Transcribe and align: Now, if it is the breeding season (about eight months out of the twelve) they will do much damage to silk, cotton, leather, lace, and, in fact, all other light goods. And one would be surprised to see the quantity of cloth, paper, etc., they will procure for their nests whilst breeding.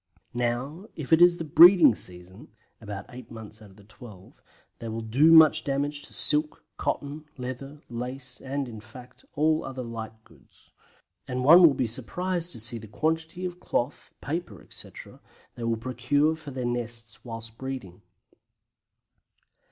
Now, 0.33 0.87
if 0.95 1.13
it 1.13 1.21
is 1.21 1.37
the 1.37 1.43
breeding 1.43 1.93
season 1.93 2.47
(about 2.81 3.05
eight 3.09 3.29
months 3.29 3.61
out 3.61 3.69
of 3.69 3.75
the 3.75 3.83
twelve) 3.83 4.41
they 4.79 4.87
will 4.87 5.01
do 5.03 5.31
much 5.31 5.63
damage 5.63 6.01
to 6.01 6.11
silk, 6.11 6.65
cotton, 6.75 7.25
leather, 7.37 7.81
lace, 7.87 8.41
and, 8.43 8.67
in 8.67 8.79
fact, 8.79 9.25
all 9.35 9.63
other 9.63 9.83
light 9.83 10.23
goods. 10.23 10.71
And 11.27 11.43
one 11.43 11.61
would 11.67 11.77
be 11.77 11.85
surprised 11.85 12.51
to 12.53 12.59
see 12.59 12.79
the 12.79 12.87
quantity 12.87 13.45
of 13.45 13.59
cloth, 13.59 14.11
paper, 14.21 14.59
etc., 14.63 15.19
they 15.53 15.65
will 15.65 15.77
procure 15.77 16.35
for 16.35 16.49
their 16.49 16.65
nests 16.65 17.23
whilst 17.23 17.59
breeding. 17.59 18.01